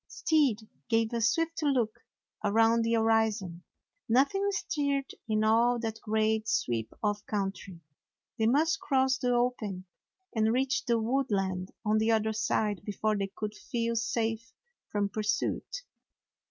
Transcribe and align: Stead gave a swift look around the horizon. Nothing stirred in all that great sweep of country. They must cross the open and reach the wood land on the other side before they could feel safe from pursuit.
Stead 0.07 0.67
gave 0.89 1.13
a 1.13 1.21
swift 1.21 1.61
look 1.61 1.99
around 2.43 2.81
the 2.81 2.93
horizon. 2.93 3.61
Nothing 4.09 4.47
stirred 4.49 5.13
in 5.29 5.43
all 5.43 5.77
that 5.77 6.01
great 6.01 6.47
sweep 6.47 6.91
of 7.03 7.23
country. 7.27 7.81
They 8.39 8.47
must 8.47 8.79
cross 8.79 9.19
the 9.19 9.31
open 9.35 9.85
and 10.35 10.51
reach 10.51 10.85
the 10.87 10.97
wood 10.99 11.29
land 11.29 11.69
on 11.85 11.99
the 11.99 12.09
other 12.13 12.33
side 12.33 12.81
before 12.83 13.15
they 13.15 13.27
could 13.35 13.53
feel 13.53 13.95
safe 13.95 14.51
from 14.91 15.07
pursuit. 15.07 15.83